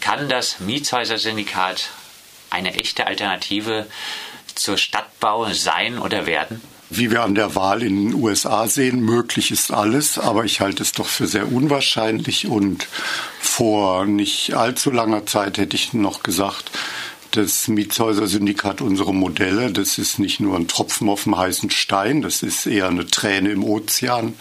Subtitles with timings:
[0.00, 1.90] kann das Mietshäuser-Syndikat
[2.50, 3.86] eine echte Alternative
[4.54, 6.60] zur Stadtbau sein oder werden?
[6.90, 10.82] Wie wir an der Wahl in den USA sehen, möglich ist alles, aber ich halte
[10.82, 12.86] es doch für sehr unwahrscheinlich und
[13.40, 16.70] vor nicht allzu langer Zeit hätte ich noch gesagt,
[17.30, 22.42] das Mietshäuser-Syndikat unsere Modelle, das ist nicht nur ein Tropfen auf dem heißen Stein, das
[22.42, 24.34] ist eher eine Träne im Ozean.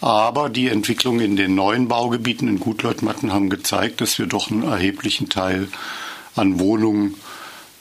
[0.00, 4.62] Aber die Entwicklungen in den neuen Baugebieten in Gutleutmatten haben gezeigt, dass wir doch einen
[4.62, 5.68] erheblichen Teil
[6.36, 7.16] an Wohnungen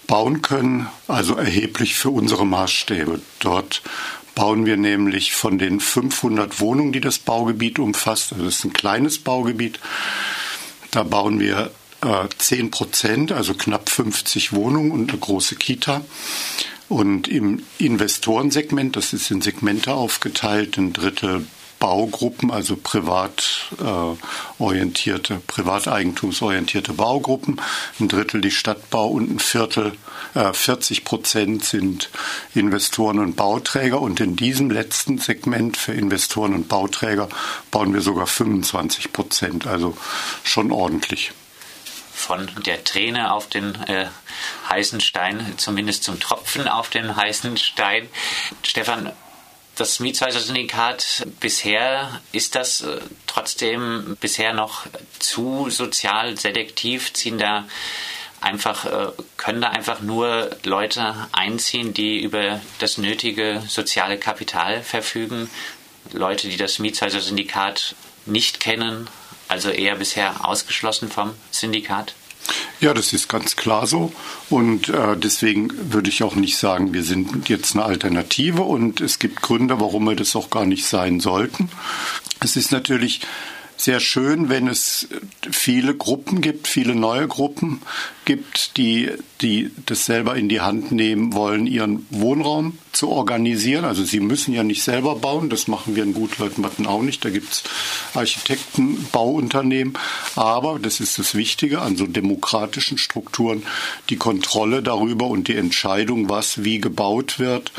[0.07, 3.21] bauen können, also erheblich für unsere Maßstäbe.
[3.39, 3.83] Dort
[4.35, 8.73] bauen wir nämlich von den 500 Wohnungen, die das Baugebiet umfasst, also das ist ein
[8.73, 9.79] kleines Baugebiet,
[10.91, 16.01] da bauen wir äh, 10 Prozent, also knapp 50 Wohnungen und eine große Kita.
[16.87, 21.45] Und im Investorensegment, das ist in Segmente aufgeteilt, ein Drittel
[21.79, 27.61] Baugruppen, also privat äh, orientierte, privateigentumsorientierte Baugruppen,
[27.99, 29.93] ein Drittel die Stadtbau und ein Viertel,
[30.35, 32.09] äh, 40 Prozent sind
[32.53, 34.01] Investoren und Bauträger.
[34.01, 37.29] Und in diesem letzten Segment für Investoren und Bauträger
[37.71, 39.97] bauen wir sogar 25 Prozent, also
[40.43, 41.31] schon ordentlich
[42.19, 44.07] von der Träne auf den äh,
[44.69, 48.09] heißen Stein, zumindest zum Tropfen auf den heißen Stein.
[48.61, 49.13] Stefan,
[49.79, 54.85] das Mietshäuser-Syndikat bisher ist das äh, trotzdem bisher noch
[55.19, 57.65] zu sozial selektiv, ziehen da
[58.41, 65.49] einfach, äh, können da einfach nur Leute einziehen, die über das nötige soziale Kapital verfügen.
[66.11, 69.09] Leute, die das Mietshäuser-Syndikat nicht kennen,
[69.47, 72.15] also eher bisher ausgeschlossen vom Syndikat?
[72.81, 74.13] Ja, das ist ganz klar so.
[74.49, 79.19] Und äh, deswegen würde ich auch nicht sagen, wir sind jetzt eine Alternative und es
[79.19, 81.69] gibt Gründe, warum wir das auch gar nicht sein sollten.
[82.39, 83.21] Es ist natürlich
[83.79, 85.07] sehr schön, wenn es
[85.49, 87.81] viele Gruppen gibt, viele neue Gruppen
[88.25, 93.85] gibt, die, die das selber in die Hand nehmen wollen, ihren Wohnraum zu organisieren.
[93.85, 97.23] Also sie müssen ja nicht selber bauen, das machen wir in Gutleutmatten auch nicht.
[97.23, 97.63] Da gibt es
[98.13, 99.93] Architekten, Bauunternehmen.
[100.35, 103.63] Aber, das ist das Wichtige, an so demokratischen Strukturen,
[104.09, 107.71] die Kontrolle darüber und die Entscheidung, was wie gebaut wird,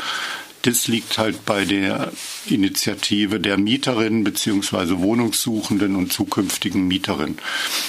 [0.63, 2.11] das liegt halt bei der
[2.45, 4.99] Initiative der Mieterinnen bzw.
[4.99, 7.37] Wohnungssuchenden und zukünftigen Mieterinnen.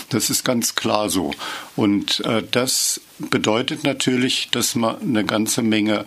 [0.09, 1.33] Das ist ganz klar so.
[1.77, 6.05] Und äh, das bedeutet natürlich, dass man eine ganze Menge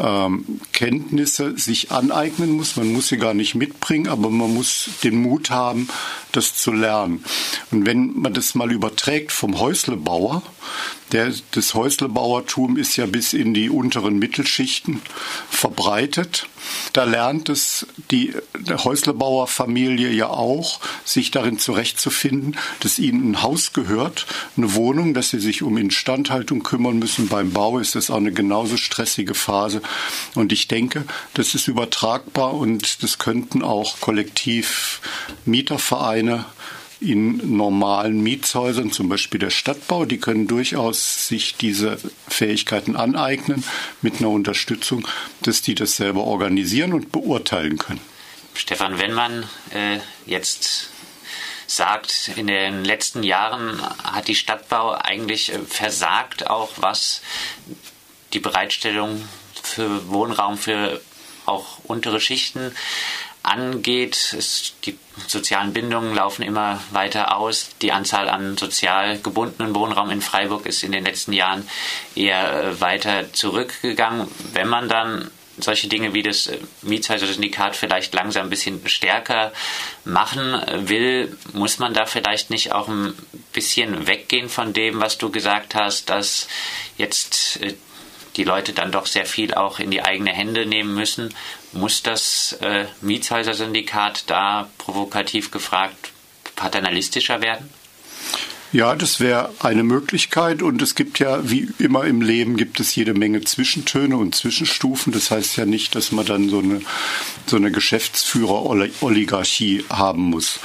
[0.00, 2.76] ähm, Kenntnisse sich aneignen muss.
[2.76, 5.88] Man muss sie gar nicht mitbringen, aber man muss den Mut haben,
[6.32, 7.24] das zu lernen.
[7.70, 10.42] Und wenn man das mal überträgt vom Häuslebauer,
[11.12, 15.00] der, das Häuslebauertum ist ja bis in die unteren Mittelschichten
[15.48, 16.46] verbreitet.
[16.92, 18.34] Da lernt es die
[18.68, 24.26] Häuslebauerfamilie ja auch, sich darin zurechtzufinden, dass ihnen ein Haus gehört,
[24.56, 27.28] eine Wohnung, dass sie sich um Instandhaltung kümmern müssen.
[27.28, 29.80] Beim Bau ist das auch eine genauso stressige Phase.
[30.34, 31.04] Und ich denke,
[31.34, 35.00] das ist übertragbar und das könnten auch kollektiv
[35.44, 36.44] Mietervereine
[37.00, 41.98] in normalen Mietshäusern, zum Beispiel der Stadtbau, die können durchaus sich diese
[42.28, 43.62] Fähigkeiten aneignen
[44.02, 45.06] mit einer Unterstützung,
[45.42, 48.00] dass die das selber organisieren und beurteilen können.
[48.54, 50.90] Stefan, wenn man äh, jetzt
[51.68, 57.22] sagt, in den letzten Jahren hat die Stadtbau eigentlich äh, versagt, auch was
[58.32, 59.22] die Bereitstellung
[59.68, 61.00] für Wohnraum für
[61.46, 62.74] auch untere Schichten
[63.42, 64.34] angeht.
[64.36, 67.70] Es, die sozialen Bindungen laufen immer weiter aus.
[67.82, 71.68] Die Anzahl an sozial gebundenen Wohnraum in Freiburg ist in den letzten Jahren
[72.14, 74.28] eher äh, weiter zurückgegangen.
[74.52, 75.30] Wenn man dann
[75.60, 79.52] solche Dinge wie das äh, Mietshäuser-Syndikat vielleicht langsam ein bisschen stärker
[80.04, 83.14] machen will, muss man da vielleicht nicht auch ein
[83.52, 86.48] bisschen weggehen von dem, was du gesagt hast, dass
[86.96, 87.74] jetzt äh,
[88.38, 91.34] die Leute dann doch sehr viel auch in die eigene Hände nehmen müssen.
[91.72, 96.12] Muss das äh, Mietshäuser-Syndikat da provokativ gefragt
[96.56, 97.68] paternalistischer werden?
[98.70, 102.94] Ja, das wäre eine Möglichkeit und es gibt ja, wie immer im Leben, gibt es
[102.94, 105.10] jede Menge Zwischentöne und Zwischenstufen.
[105.10, 106.82] Das heißt ja nicht, dass man dann so eine,
[107.46, 110.60] so eine Geschäftsführer-Oligarchie haben muss.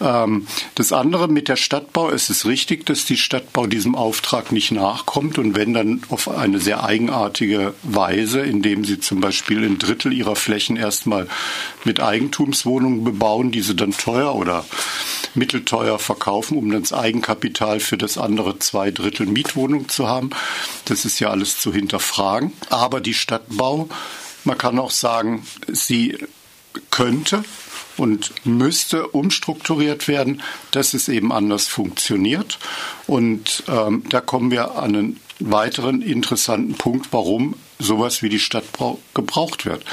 [0.00, 0.46] Ähm,
[0.76, 5.36] das andere mit der Stadtbau, es ist richtig, dass die Stadtbau diesem Auftrag nicht nachkommt
[5.36, 10.36] und wenn dann auf eine sehr eigenartige Weise, indem sie zum Beispiel ein Drittel ihrer
[10.36, 11.28] Flächen erstmal
[11.84, 14.64] mit Eigentumswohnungen bebauen, die sie dann teuer oder
[15.34, 17.41] mittelteuer verkaufen, um dann das Eigenkapital
[17.80, 20.30] für das andere zwei Drittel Mietwohnung zu haben.
[20.84, 22.52] Das ist ja alles zu hinterfragen.
[22.70, 23.88] Aber die Stadtbau,
[24.44, 26.18] man kann auch sagen, sie
[26.90, 27.44] könnte
[27.96, 32.58] und müsste umstrukturiert werden, dass es eben anders funktioniert.
[33.06, 38.98] Und ähm, da kommen wir an einen weiteren interessanten Punkt, warum sowas wie die Stadtbau
[39.14, 39.84] gebraucht wird.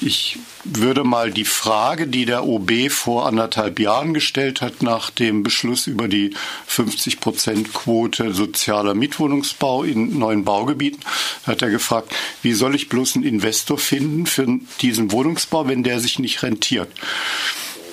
[0.00, 5.44] Ich würde mal die Frage, die der OB vor anderthalb Jahren gestellt hat, nach dem
[5.44, 6.34] Beschluss über die
[6.66, 11.00] 50 Prozent Quote sozialer Mietwohnungsbau in neuen Baugebieten,
[11.46, 12.12] hat er gefragt,
[12.42, 14.46] wie soll ich bloß einen Investor finden für
[14.80, 16.88] diesen Wohnungsbau, wenn der sich nicht rentiert?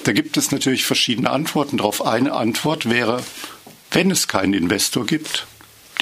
[0.03, 2.05] Da gibt es natürlich verschiedene Antworten darauf.
[2.05, 3.23] Eine Antwort wäre,
[3.91, 5.45] wenn es keinen Investor gibt,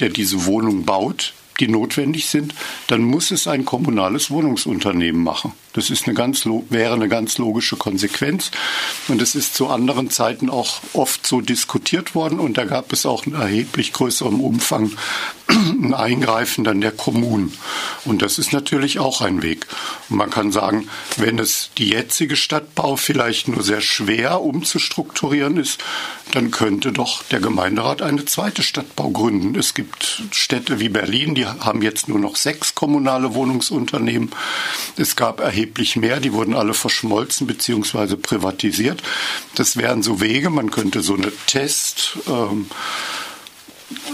[0.00, 2.54] der diese Wohnung baut, die notwendig sind,
[2.88, 5.52] dann muss es ein kommunales Wohnungsunternehmen machen.
[5.72, 8.50] Das ist eine ganz, wäre eine ganz logische Konsequenz.
[9.08, 12.40] Und es ist zu anderen Zeiten auch oft so diskutiert worden.
[12.40, 14.92] Und da gab es auch in erheblich größerem Umfang
[15.48, 17.56] ein Eingreifen dann der Kommunen.
[18.04, 19.66] Und das ist natürlich auch ein Weg.
[20.10, 25.82] Und man kann sagen, wenn es die jetzige Stadtbau vielleicht nur sehr schwer umzustrukturieren ist,
[26.32, 29.58] dann könnte doch der Gemeinderat eine zweite Stadtbau gründen.
[29.58, 34.30] Es gibt Städte wie Berlin, die haben jetzt nur noch sechs kommunale Wohnungsunternehmen.
[34.96, 36.20] Es gab erheblich erheblich mehr.
[36.20, 38.16] Die wurden alle verschmolzen bzw.
[38.16, 39.02] privatisiert.
[39.54, 40.50] Das wären so Wege.
[40.50, 42.18] Man könnte so eine Test.
[42.26, 42.66] Ähm,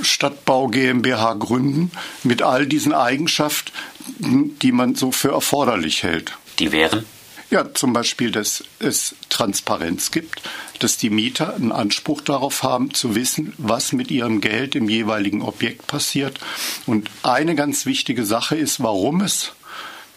[0.03, 1.93] Stadtbau GmbH gründen
[2.25, 6.37] mit all diesen Eigenschaften, die man so für erforderlich hält.
[6.59, 7.05] Die wären?
[7.51, 10.43] Ja, zum Beispiel, dass es Transparenz gibt,
[10.81, 15.41] dass die Mieter einen Anspruch darauf haben, zu wissen, was mit ihrem Geld im jeweiligen
[15.41, 16.39] Objekt passiert.
[16.85, 19.53] Und eine ganz wichtige Sache ist, warum es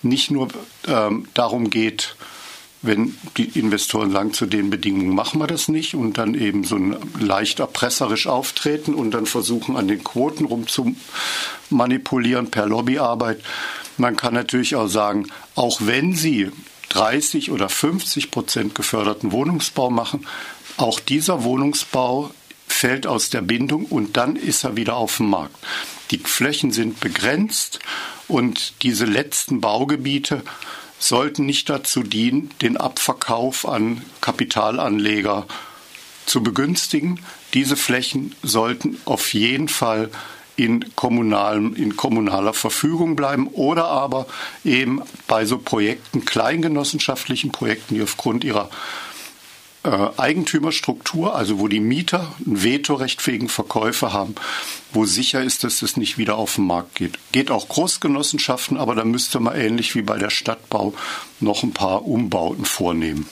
[0.04, 0.48] nicht nur
[0.88, 2.16] ähm, darum geht,
[2.82, 6.78] wenn die Investoren sagen, zu den Bedingungen machen wir das nicht und dann eben so
[6.78, 13.42] ein leicht erpresserisch auftreten und dann versuchen, an den Quoten rumzumanipulieren per Lobbyarbeit.
[13.98, 16.50] Man kann natürlich auch sagen, auch wenn sie
[16.90, 20.26] 30 oder 50 Prozent geförderten Wohnungsbau machen,
[20.78, 22.32] auch dieser Wohnungsbau
[22.68, 25.56] fällt aus der Bindung und dann ist er wieder auf dem Markt.
[26.10, 27.80] Die Flächen sind begrenzt
[28.32, 30.42] und diese letzten Baugebiete
[31.00, 35.46] sollten nicht dazu dienen, den Abverkauf an Kapitalanleger
[36.26, 37.20] zu begünstigen.
[37.54, 40.10] Diese Flächen sollten auf jeden Fall
[40.56, 44.28] in, kommunalem, in kommunaler Verfügung bleiben oder aber
[44.64, 48.70] eben bei so Projekten, kleingenossenschaftlichen Projekten, die aufgrund ihrer
[49.84, 54.36] äh, Eigentümerstruktur, also wo die Mieter ein Vetorecht wegen Verkäufe haben,
[54.94, 57.18] wo sicher ist, dass es nicht wieder auf den Markt geht.
[57.32, 60.94] Geht auch Großgenossenschaften, aber da müsste man ähnlich wie bei der Stadtbau
[61.40, 63.28] noch ein paar Umbauten vornehmen.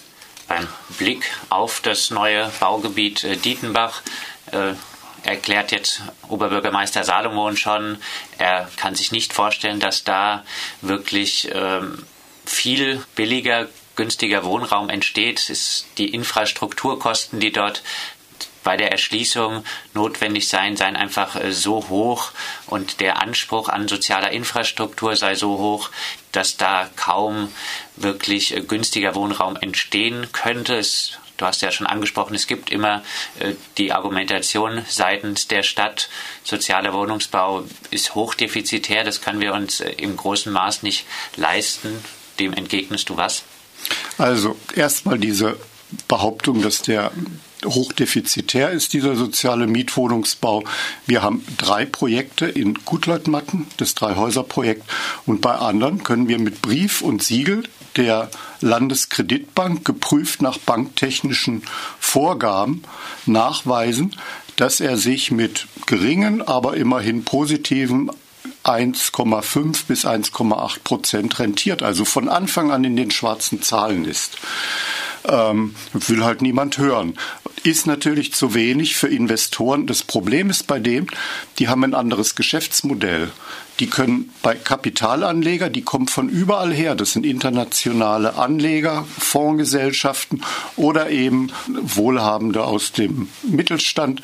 [0.48, 0.68] Ein
[0.98, 4.02] Blick auf das neue Baugebiet äh, Dietenbach
[4.52, 4.74] äh,
[5.24, 7.98] erklärt jetzt Oberbürgermeister Salomon schon,
[8.38, 10.44] er kann sich nicht vorstellen, dass da
[10.82, 12.04] wirklich ähm,
[12.46, 13.68] viel billiger
[14.00, 17.84] günstiger Wohnraum entsteht, ist die Infrastrukturkosten, die dort
[18.64, 22.32] bei der Erschließung notwendig sein, seien einfach äh, so hoch
[22.68, 25.90] und der Anspruch an sozialer Infrastruktur sei so hoch,
[26.32, 27.52] dass da kaum
[27.98, 30.78] wirklich äh, günstiger Wohnraum entstehen könnte.
[30.78, 33.04] Es, du hast ja schon angesprochen, es gibt immer
[33.40, 36.08] äh, die Argumentation seitens der Stadt,
[36.46, 41.06] sozialer Wohnungsbau ist hochdefizitär, das können wir uns im großen Maß nicht
[41.36, 42.02] leisten.
[42.40, 43.44] Dem entgegnest du was?
[44.18, 45.58] Also erstmal diese
[46.08, 47.12] Behauptung, dass der
[47.66, 50.64] hochdefizitär ist, dieser soziale Mietwohnungsbau.
[51.06, 54.84] Wir haben drei Projekte in Gutleutmatten, das Dreihäuser-Projekt,
[55.26, 57.64] und bei anderen können wir mit Brief und Siegel
[57.98, 58.30] der
[58.62, 61.64] Landeskreditbank geprüft nach banktechnischen
[62.00, 62.84] Vorgaben
[63.26, 64.16] nachweisen,
[64.56, 68.12] dass er sich mit geringen, aber immerhin positiven
[68.64, 74.38] 1,5 bis 1,8 Prozent rentiert, also von Anfang an in den schwarzen Zahlen ist.
[75.26, 77.18] Ähm, will halt niemand hören.
[77.64, 79.86] Ist natürlich zu wenig für Investoren.
[79.86, 81.08] Das Problem ist bei dem,
[81.58, 83.32] die haben ein anderes Geschäftsmodell.
[83.80, 86.96] Die können bei Kapitalanleger, die kommen von überall her.
[86.96, 90.44] Das sind internationale Anleger, Fondsgesellschaften
[90.76, 94.22] oder eben Wohlhabende aus dem Mittelstand,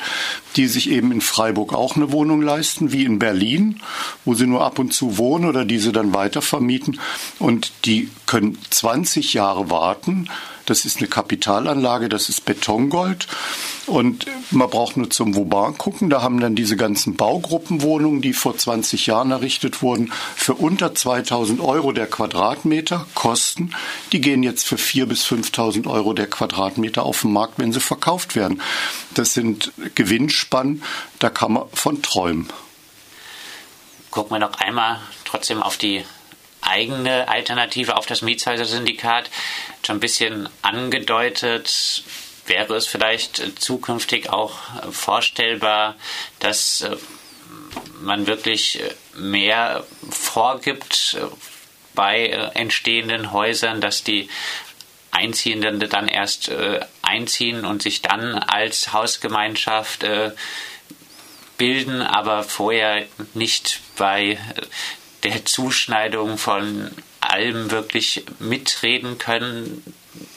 [0.56, 3.80] die sich eben in Freiburg auch eine Wohnung leisten, wie in Berlin,
[4.24, 7.00] wo sie nur ab und zu wohnen oder diese dann weiter vermieten.
[7.38, 10.28] Und die können 20 Jahre warten
[10.66, 13.26] das ist eine Kapitalanlage, das ist Betongold.
[13.86, 16.10] Und man braucht nur zum Vauban gucken.
[16.10, 21.60] Da haben dann diese ganzen Baugruppenwohnungen, die vor 20 Jahren errichtet wurden, für unter 2000
[21.60, 23.70] Euro der Quadratmeter kosten.
[24.12, 27.80] Die gehen jetzt für 4.000 bis 5.000 Euro der Quadratmeter auf den Markt, wenn sie
[27.80, 28.60] verkauft werden.
[29.14, 30.82] Das sind Gewinnspannen,
[31.20, 32.48] da kann man von träumen.
[34.10, 36.04] Gucken wir noch einmal trotzdem auf die
[36.66, 39.30] eigene Alternative auf das Mietshäuser-Syndikat
[39.84, 42.02] schon ein bisschen angedeutet.
[42.46, 44.58] Wäre es vielleicht zukünftig auch
[44.90, 45.96] vorstellbar,
[46.38, 46.96] dass äh,
[48.00, 48.80] man wirklich
[49.14, 51.16] mehr vorgibt
[51.94, 54.28] bei entstehenden Häusern, dass die
[55.16, 60.32] Einziehenden dann erst äh, einziehen und sich dann als Hausgemeinschaft äh,
[61.56, 64.38] bilden, aber vorher nicht bei
[65.26, 69.82] der Zuschneidung von allem wirklich mitreden können.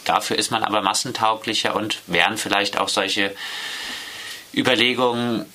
[0.04, 3.36] Dafür ist man aber massentauglicher und wären vielleicht auch solche
[4.52, 5.46] Überlegungen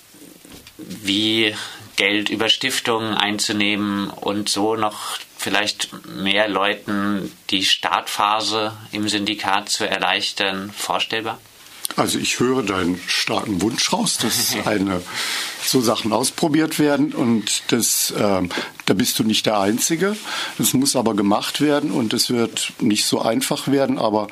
[0.76, 1.56] wie
[1.96, 9.88] Geld über Stiftungen einzunehmen und so noch vielleicht mehr Leuten die Startphase im Syndikat zu
[9.88, 11.40] erleichtern, vorstellbar?
[11.96, 15.02] Also ich höre deinen starken Wunsch raus, dass eine
[15.64, 18.42] so Sachen ausprobiert werden und das, äh,
[18.86, 20.16] da bist du nicht der Einzige.
[20.58, 24.28] Das muss aber gemacht werden und es wird nicht so einfach werden, aber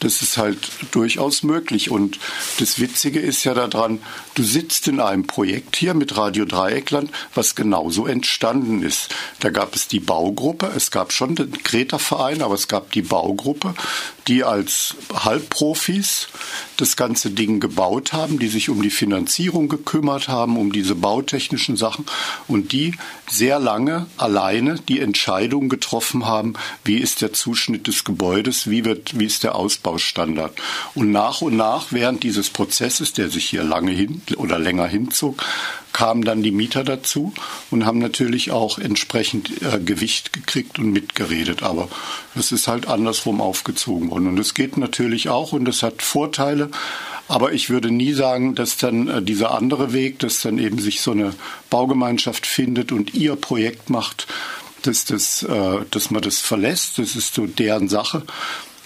[0.00, 1.90] das ist halt durchaus möglich.
[1.90, 2.18] Und
[2.58, 4.00] das Witzige ist ja daran,
[4.34, 9.14] du sitzt in einem Projekt hier mit Radio Dreieckland, was genauso entstanden ist.
[9.40, 13.74] Da gab es die Baugruppe, es gab schon den Greta-Verein, aber es gab die Baugruppe,
[14.28, 16.28] die als Halbprofis
[16.76, 21.76] das ganze Ding gebaut haben, die sich um die Finanzierung gekümmert haben, um diese bautechnischen
[21.76, 22.04] Sachen
[22.46, 22.94] und die
[23.28, 29.18] sehr lange alleine die Entscheidung getroffen haben, wie ist der Zuschnitt des Gebäudes, wie wird,
[29.18, 29.54] wie ist der
[29.88, 30.60] Ausbaustandard.
[30.94, 35.42] Und nach und nach während dieses Prozesses, der sich hier lange hin oder länger hinzog,
[35.92, 37.32] kamen dann die Mieter dazu
[37.70, 41.62] und haben natürlich auch entsprechend äh, Gewicht gekriegt und mitgeredet.
[41.62, 41.88] Aber
[42.34, 44.28] es ist halt andersrum aufgezogen worden.
[44.28, 46.70] Und es geht natürlich auch und es hat Vorteile.
[47.26, 51.00] Aber ich würde nie sagen, dass dann äh, dieser andere Weg, dass dann eben sich
[51.00, 51.34] so eine
[51.70, 54.26] Baugemeinschaft findet und ihr Projekt macht,
[54.82, 56.98] dass, das, äh, dass man das verlässt.
[56.98, 58.22] Das ist so deren Sache.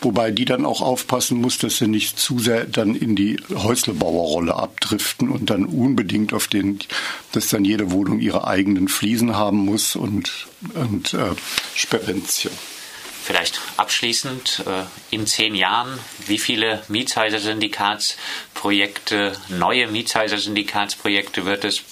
[0.03, 4.55] Wobei die dann auch aufpassen muss, dass sie nicht zu sehr dann in die Häuslebauerrolle
[4.55, 6.81] abdriften und dann unbedingt auf den,
[7.31, 11.31] dass dann jede Wohnung ihre eigenen Fliesen haben muss und, und äh,
[11.77, 12.51] Sperenzchen.
[13.25, 14.83] Vielleicht abschließend, äh,
[15.15, 21.85] in zehn Jahren, wie viele Mietshäuser-Syndikatsprojekte, neue Mietshäuser-Syndikatsprojekte wird es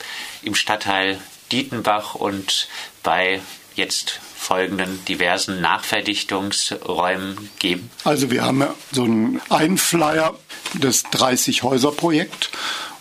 [0.42, 1.20] im Stadtteil
[1.52, 2.66] Dietenbach und
[3.04, 3.40] bei
[3.76, 7.90] jetzt folgenden diversen Nachverdichtungsräumen geben?
[8.04, 10.34] Also wir haben so einen Einflyer,
[10.80, 12.50] das 30-Häuser-Projekt.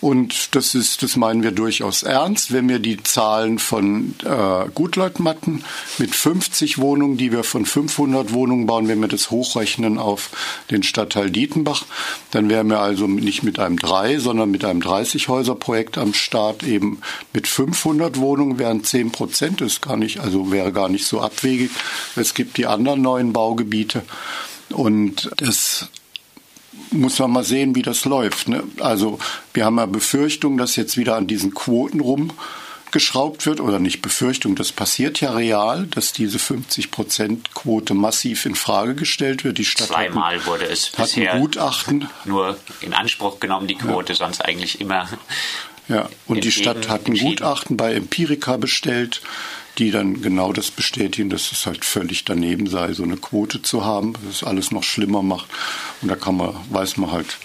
[0.02, 2.54] Und das ist, das meinen wir durchaus ernst.
[2.54, 5.64] Wenn wir die Zahlen von äh, Gutleutmatten
[5.98, 10.30] mit 50 Wohnungen, die wir von 500 Wohnungen bauen, wenn wir das hochrechnen auf
[10.72, 11.86] den Stadtteil Dietenbach,
[12.32, 17.02] dann wären wir also nicht mit einem 3, sondern mit einem 30-Häuser-Projekt am Start eben
[17.34, 19.62] mit 500 Wohnungen wären 10 Prozent.
[19.62, 21.72] Das gar nicht, also wäre gar nicht so abwegig.
[22.16, 24.04] Es gibt die anderen neuen Baugebiete.
[24.70, 25.69] Und das
[26.92, 28.48] muss man mal sehen, wie das läuft.
[28.48, 28.64] Ne?
[28.80, 29.20] Also
[29.54, 34.56] wir haben ja Befürchtung, dass jetzt wieder an diesen Quoten rumgeschraubt wird oder nicht Befürchtung,
[34.56, 39.58] das passiert ja real, dass diese 50 Prozent Quote massiv in Frage gestellt wird.
[39.58, 44.14] Die Stadt Zweimal hat ein, wurde es bisher Gutachten nur in Anspruch genommen, die Quote,
[44.14, 44.18] ja.
[44.18, 45.08] sonst eigentlich immer.
[45.88, 49.22] Ja, und die Stadt hat ein Gutachten bei Empirica bestellt
[49.80, 53.86] die dann genau das bestätigen, dass es halt völlig daneben sei, so eine Quote zu
[53.86, 55.50] haben, dass es alles noch schlimmer macht.
[56.02, 57.38] Und da kann man, weiß man halt,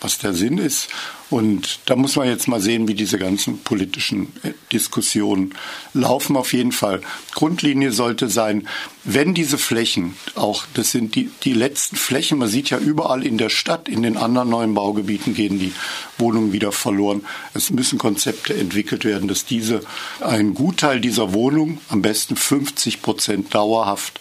[0.00, 0.88] was der Sinn ist.
[1.30, 5.54] Und da muss man jetzt mal sehen, wie diese ganzen politischen äh, Diskussionen
[5.92, 6.36] laufen.
[6.36, 7.02] Auf jeden Fall.
[7.34, 8.66] Grundlinie sollte sein,
[9.04, 13.36] wenn diese Flächen, auch das sind die, die letzten Flächen, man sieht ja überall in
[13.36, 15.72] der Stadt, in den anderen neuen Baugebieten gehen die
[16.16, 17.24] Wohnungen wieder verloren.
[17.52, 19.82] Es müssen Konzepte entwickelt werden, dass diese,
[20.20, 24.20] ein Gutteil dieser Wohnung, am besten 50 Prozent dauerhaft,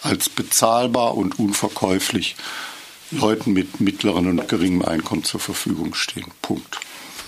[0.00, 2.36] als bezahlbar und unverkäuflich
[3.10, 6.30] Leuten mit mittlerem und geringem Einkommen zur Verfügung stehen.
[6.42, 6.78] Punkt.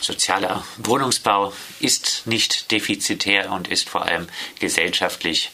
[0.00, 5.50] Sozialer Wohnungsbau ist nicht defizitär und ist vor allem gesellschaftlich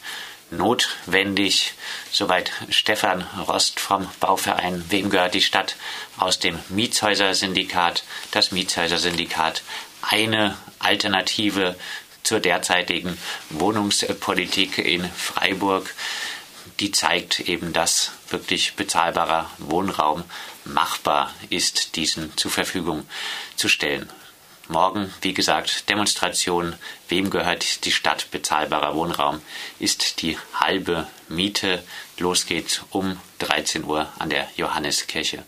[0.51, 1.73] notwendig.
[2.11, 5.75] Soweit Stefan Rost vom Bauverein Wem gehört die Stadt
[6.17, 8.03] aus dem Mietshäuser-Syndikat.
[8.31, 9.63] Das Mietshäuser-Syndikat
[10.01, 11.75] eine Alternative
[12.23, 13.17] zur derzeitigen
[13.49, 15.93] Wohnungspolitik in Freiburg
[16.79, 20.23] die zeigt eben, dass wirklich bezahlbarer Wohnraum
[20.65, 23.07] machbar ist, diesen zur Verfügung
[23.55, 24.09] zu stellen.
[24.69, 26.75] Morgen, wie gesagt, Demonstration.
[27.07, 29.41] Wem gehört die Stadt bezahlbarer Wohnraum?
[29.79, 31.83] Ist die halbe Miete.
[32.17, 35.45] Los geht's um 13 Uhr an der Johanneskirche.